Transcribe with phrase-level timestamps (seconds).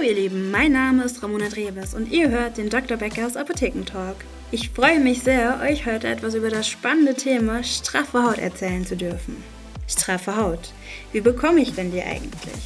[0.00, 2.96] Hallo ihr Lieben, mein Name ist Ramona Dreves und ihr hört den Dr.
[2.96, 4.16] Beckers Apothekentalk.
[4.50, 8.96] Ich freue mich sehr, euch heute etwas über das spannende Thema straffe Haut erzählen zu
[8.96, 9.36] dürfen.
[9.86, 10.72] Straffe Haut.
[11.12, 12.62] Wie bekomme ich denn die eigentlich?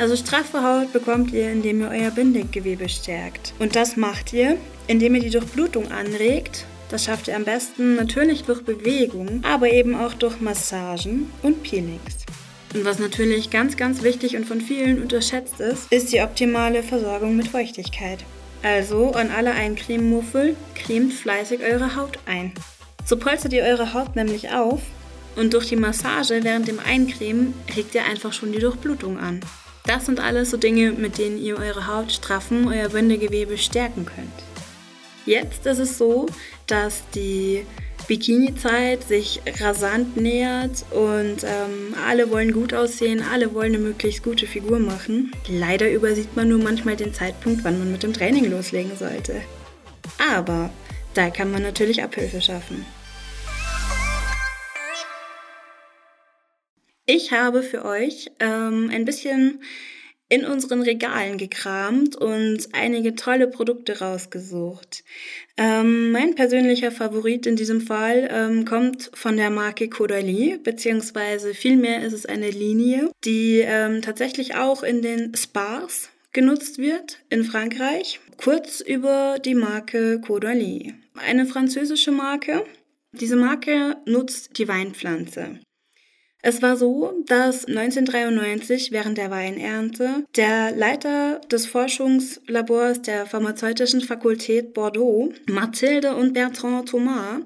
[0.00, 3.52] Also straffe Haut bekommt ihr, indem ihr euer Bindegewebe stärkt.
[3.58, 6.64] Und das macht ihr, indem ihr die Durchblutung anregt.
[6.88, 12.24] Das schafft ihr am besten natürlich durch Bewegung, aber eben auch durch Massagen und Peelings.
[12.74, 17.36] Und was natürlich ganz, ganz wichtig und von vielen unterschätzt ist, ist die optimale Versorgung
[17.36, 18.24] mit Feuchtigkeit.
[18.62, 22.52] Also an alle Eincrememuffel, cremt fleißig eure Haut ein.
[23.04, 24.82] So polstert ihr eure Haut nämlich auf
[25.36, 29.40] und durch die Massage während dem Eincremen regt ihr einfach schon die Durchblutung an.
[29.86, 34.28] Das sind alles so Dinge, mit denen ihr eure Haut straffen, euer Bindegewebe stärken könnt.
[35.24, 36.26] Jetzt ist es so,
[36.66, 37.64] dass die
[38.08, 44.46] Bikini-Zeit sich rasant nähert und ähm, alle wollen gut aussehen, alle wollen eine möglichst gute
[44.46, 45.30] Figur machen.
[45.46, 49.42] Leider übersieht man nur manchmal den Zeitpunkt, wann man mit dem Training loslegen sollte.
[50.32, 50.70] Aber
[51.12, 52.86] da kann man natürlich Abhilfe schaffen.
[57.04, 59.60] Ich habe für euch ähm, ein bisschen
[60.28, 65.02] in unseren Regalen gekramt und einige tolle Produkte rausgesucht.
[65.56, 72.04] Ähm, mein persönlicher Favorit in diesem Fall ähm, kommt von der Marke Caudalie, beziehungsweise vielmehr
[72.04, 78.20] ist es eine Linie, die ähm, tatsächlich auch in den Spas genutzt wird in Frankreich.
[78.36, 80.94] Kurz über die Marke Caudalie.
[81.14, 82.64] Eine französische Marke.
[83.12, 85.58] Diese Marke nutzt die Weinpflanze.
[86.40, 94.72] Es war so, dass 1993 während der Weinernte der Leiter des Forschungslabors der Pharmazeutischen Fakultät
[94.72, 97.40] Bordeaux, Mathilde und Bertrand Thomas,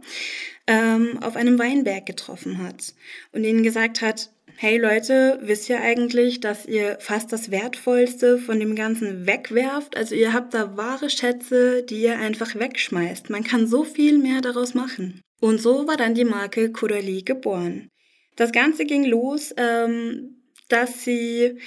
[0.66, 2.94] ähm, auf einem Weinberg getroffen hat
[3.32, 8.60] und ihnen gesagt hat, Hey Leute, wisst ihr eigentlich, dass ihr fast das Wertvollste von
[8.60, 9.96] dem Ganzen wegwerft?
[9.96, 13.30] Also ihr habt da wahre Schätze, die ihr einfach wegschmeißt.
[13.30, 15.20] Man kann so viel mehr daraus machen.
[15.40, 17.88] Und so war dann die Marke Caudalie geboren.
[18.36, 21.58] Das Ganze ging los, ähm, dass sie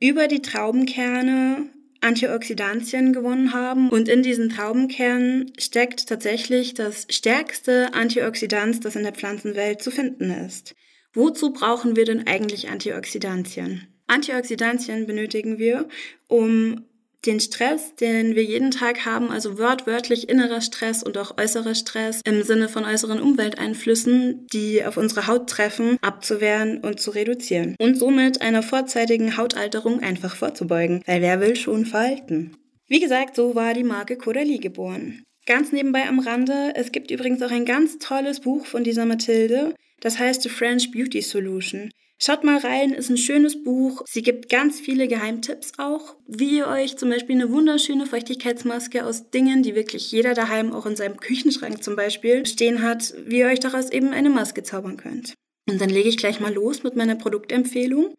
[0.00, 1.70] über die Traubenkerne
[2.04, 3.88] Antioxidantien gewonnen haben.
[3.88, 10.30] Und in diesen Traubenkernen steckt tatsächlich das stärkste Antioxidant, das in der Pflanzenwelt zu finden
[10.30, 10.74] ist.
[11.14, 13.88] Wozu brauchen wir denn eigentlich Antioxidantien?
[14.06, 15.88] Antioxidantien benötigen wir,
[16.28, 16.84] um
[17.26, 22.20] den Stress, den wir jeden Tag haben, also wörtwörtlich innerer Stress und auch äußerer Stress
[22.24, 27.76] im Sinne von äußeren Umwelteinflüssen, die auf unsere Haut treffen, abzuwehren und zu reduzieren.
[27.78, 32.56] Und somit einer vorzeitigen Hautalterung einfach vorzubeugen, weil wer will schon verhalten?
[32.86, 35.24] Wie gesagt, so war die Marke Caudalie geboren.
[35.46, 39.74] Ganz nebenbei am Rande, es gibt übrigens auch ein ganz tolles Buch von dieser Mathilde,
[40.00, 41.90] das heißt The French Beauty Solution.
[42.18, 44.02] Schaut mal rein, ist ein schönes Buch.
[44.06, 49.30] Sie gibt ganz viele Geheimtipps auch, wie ihr euch zum Beispiel eine wunderschöne Feuchtigkeitsmaske aus
[49.30, 53.46] Dingen, die wirklich jeder daheim auch in seinem Küchenschrank zum Beispiel stehen hat, wie ihr
[53.46, 55.34] euch daraus eben eine Maske zaubern könnt.
[55.68, 58.14] Und dann lege ich gleich mal los mit meiner Produktempfehlung.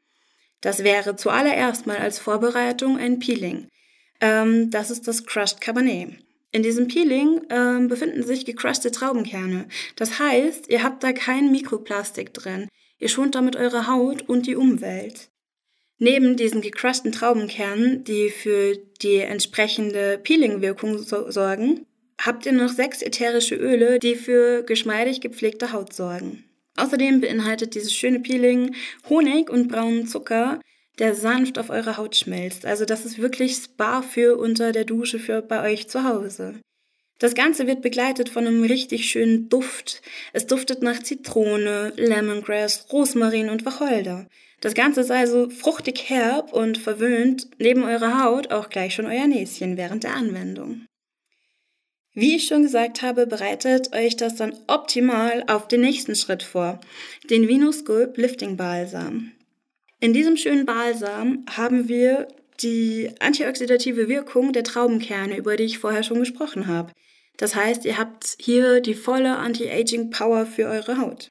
[0.62, 3.67] Das wäre zuallererst mal als Vorbereitung ein Peeling.
[4.19, 6.16] Ähm, das ist das Crushed Cabernet.
[6.51, 9.67] In diesem Peeling ähm, befinden sich gecrushte Traubenkerne.
[9.95, 12.67] Das heißt, ihr habt da kein Mikroplastik drin.
[13.00, 15.29] Ihr schont damit eure Haut und die Umwelt.
[15.97, 21.85] Neben diesen gecrushten Traubenkernen, die für die entsprechende Peeling-Wirkung so sorgen,
[22.19, 26.44] habt ihr noch sechs ätherische Öle, die für geschmeidig gepflegte Haut sorgen.
[26.78, 28.75] Außerdem beinhaltet dieses schöne Peeling
[29.09, 30.59] Honig und braunen Zucker,
[31.00, 32.66] der sanft auf eure Haut schmilzt.
[32.66, 36.56] Also das ist wirklich Spa für unter der Dusche für bei euch zu Hause.
[37.18, 40.02] Das Ganze wird begleitet von einem richtig schönen Duft.
[40.34, 44.28] Es duftet nach Zitrone, Lemongrass, Rosmarin und Wacholder.
[44.59, 49.28] Das Ganze ist also fruchtig herb und verwöhnt neben eurer Haut auch gleich schon euer
[49.28, 50.86] Näschen während der Anwendung.
[52.14, 56.80] Wie ich schon gesagt habe, bereitet euch das dann optimal auf den nächsten Schritt vor,
[57.30, 59.31] den Venusculp Lifting Balsam.
[60.00, 62.28] In diesem schönen Balsam haben wir
[62.62, 66.92] die antioxidative Wirkung der Traubenkerne, über die ich vorher schon gesprochen habe.
[67.38, 71.30] Das heißt, ihr habt hier die volle Anti-Aging-Power für eure Haut.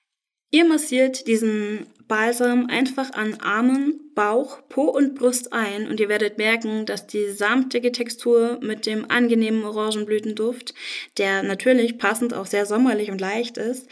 [0.50, 6.38] Ihr massiert diesen Balsam einfach an Armen, Bauch, Po und Brust ein und ihr werdet
[6.38, 10.74] merken, dass die samtige Textur mit dem angenehmen Orangenblütenduft,
[11.18, 13.88] der natürlich passend auch sehr sommerlich und leicht ist,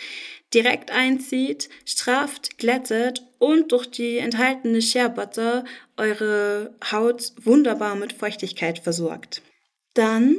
[0.54, 5.64] direkt einzieht, strafft, glättet und durch die enthaltene Shea Butter
[5.96, 9.42] eure Haut wunderbar mit Feuchtigkeit versorgt.
[9.94, 10.36] Dann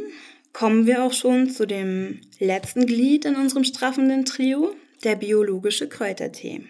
[0.53, 4.73] kommen wir auch schon zu dem letzten Glied in unserem straffenden Trio,
[5.03, 6.61] der biologische Kräutertee.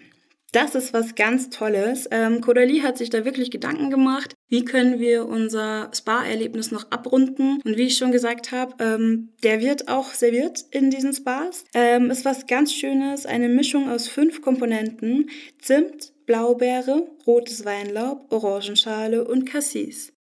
[0.54, 2.08] Das ist was ganz Tolles.
[2.12, 4.34] Ähm, Caudalie hat sich da wirklich Gedanken gemacht.
[4.48, 7.60] Wie können wir unser Spa-Erlebnis noch abrunden?
[7.64, 11.64] Und wie ich schon gesagt habe, ähm, der wird auch serviert in diesen Spas.
[11.74, 15.28] Ähm, ist was ganz Schönes, eine Mischung aus fünf Komponenten.
[15.60, 20.12] Zimt, Blaubeere, rotes Weinlaub, Orangenschale und Cassis.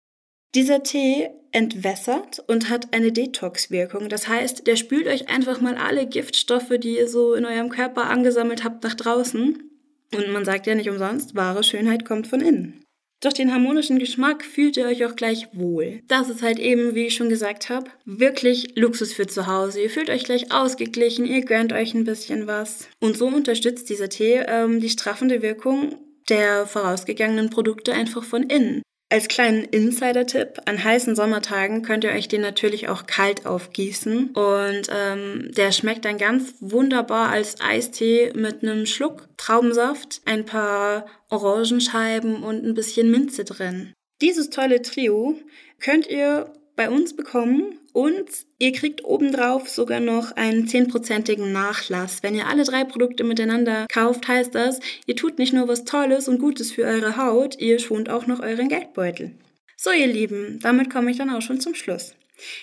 [0.56, 4.10] Dieser Tee entwässert und hat eine Detox-Wirkung.
[4.10, 8.10] Das heißt, der spült euch einfach mal alle Giftstoffe, die ihr so in eurem Körper
[8.10, 9.70] angesammelt habt, nach draußen.
[10.14, 12.84] Und man sagt ja nicht umsonst, wahre Schönheit kommt von innen.
[13.24, 16.02] Durch den harmonischen Geschmack fühlt ihr euch auch gleich wohl.
[16.10, 19.82] Das ist halt eben, wie ich schon gesagt habe, wirklich Luxus für zu Hause.
[19.82, 22.90] Ihr fühlt euch gleich ausgeglichen, ihr gönnt euch ein bisschen was.
[23.00, 25.96] Und so unterstützt dieser Tee ähm, die straffende Wirkung
[26.28, 28.82] der vorausgegangenen Produkte einfach von innen.
[29.14, 34.90] Als kleinen Insider-Tipp, an heißen Sommertagen könnt ihr euch den natürlich auch kalt aufgießen und
[34.90, 42.42] ähm, der schmeckt dann ganz wunderbar als Eistee mit einem Schluck Traubensaft, ein paar Orangenscheiben
[42.42, 43.94] und ein bisschen Minze drin.
[44.20, 45.36] Dieses tolle Trio
[45.80, 48.26] könnt ihr bei uns bekommen und
[48.60, 52.24] ihr kriegt obendrauf sogar noch einen 10%igen Nachlass.
[52.24, 56.28] Wenn ihr alle drei Produkte miteinander kauft, heißt das, ihr tut nicht nur was Tolles
[56.28, 59.32] und Gutes für eure Haut, ihr schont auch noch euren Geldbeutel.
[59.78, 62.16] So ihr Lieben, damit komme ich dann auch schon zum Schluss.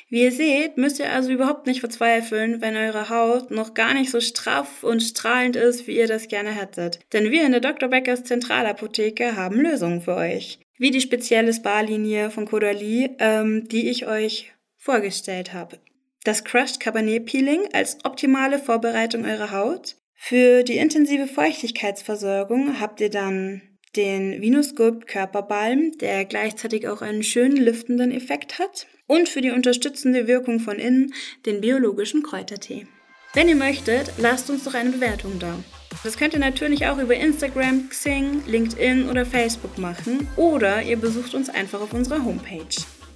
[0.09, 4.11] Wie ihr seht, müsst ihr also überhaupt nicht verzweifeln, wenn eure Haut noch gar nicht
[4.11, 6.99] so straff und strahlend ist, wie ihr das gerne hättet.
[7.13, 7.89] Denn wir in der Dr.
[7.89, 10.59] Beckers Zentralapotheke haben Lösungen für euch.
[10.81, 15.79] Wie die spezielle Spa-Linie von Caudalie, ähm, die ich euch vorgestellt habe.
[16.25, 19.97] Das Crushed Cabernet Peeling als optimale Vorbereitung eurer Haut.
[20.15, 23.61] Für die intensive Feuchtigkeitsversorgung habt ihr dann
[23.95, 28.87] den Venusculpt Körperbalm, der gleichzeitig auch einen schönen liftenden Effekt hat.
[29.07, 31.13] Und für die unterstützende Wirkung von innen
[31.45, 32.87] den biologischen Kräutertee.
[33.35, 35.63] Wenn ihr möchtet, lasst uns doch eine Bewertung da.
[36.03, 41.35] Das könnt ihr natürlich auch über Instagram, Xing, LinkedIn oder Facebook machen oder ihr besucht
[41.35, 42.65] uns einfach auf unserer Homepage.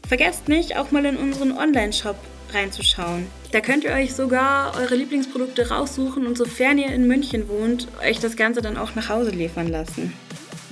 [0.06, 2.17] Vergesst nicht, auch mal in unseren Online-Shop
[2.53, 3.26] reinzuschauen.
[3.53, 8.21] Da könnt ihr euch sogar eure Lieblingsprodukte raussuchen und sofern ihr in München wohnt, euch
[8.21, 10.12] das Ganze dann auch nach Hause liefern lassen.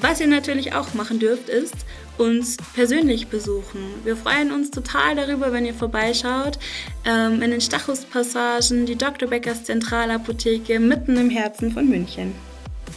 [0.02, 1.76] Was ihr natürlich auch machen dürft, ist
[2.18, 3.80] uns persönlich besuchen.
[4.02, 6.58] Wir freuen uns total darüber, wenn ihr vorbeischaut.
[7.04, 9.28] Ähm, in den Stachus-Passagen, die Dr.
[9.28, 12.34] Beckers Zentralapotheke mitten im Herzen von München.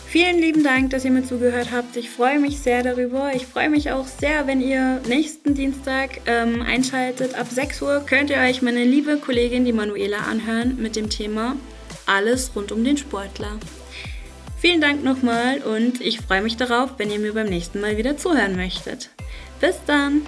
[0.08, 1.96] Vielen lieben Dank, dass ihr mir zugehört habt.
[1.96, 3.32] Ich freue mich sehr darüber.
[3.36, 7.36] Ich freue mich auch sehr, wenn ihr nächsten Dienstag ähm, einschaltet.
[7.36, 11.56] Ab 6 Uhr könnt ihr euch meine liebe Kollegin, die Manuela, anhören mit dem Thema
[12.08, 13.60] Alles rund um den Sportler.
[14.66, 18.18] Vielen Dank nochmal und ich freue mich darauf, wenn ihr mir beim nächsten Mal wieder
[18.18, 19.12] zuhören möchtet.
[19.62, 20.24] Bis dann!